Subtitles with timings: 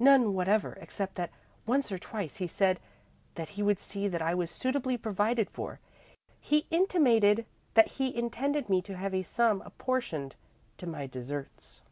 [0.00, 1.30] "None whatever, except that
[1.64, 2.80] once or twice he said
[3.36, 5.78] that he would see that I was suitably provided for.
[6.40, 10.34] He intimated that he intended me to have a sum apportioned
[10.78, 11.82] to my deserts."